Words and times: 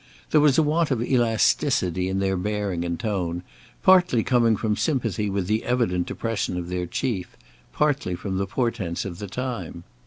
There 0.31 0.41
was 0.41 0.57
a 0.57 0.63
want 0.63 0.89
of 0.89 0.99
elasticity 1.03 2.09
in 2.09 2.17
their 2.17 2.35
bearing 2.35 2.83
and 2.83 2.99
tone, 2.99 3.43
partly 3.83 4.23
coming 4.23 4.57
from 4.57 4.75
sympathy 4.75 5.29
with 5.29 5.45
the 5.45 5.63
evident 5.63 6.07
depression 6.07 6.57
of 6.57 6.69
their 6.69 6.87
chief; 6.87 7.37
partly 7.71 8.15
from 8.15 8.39
the 8.39 8.47
portents 8.47 9.05
of 9.05 9.19
the 9.19 9.27
time. 9.27 9.83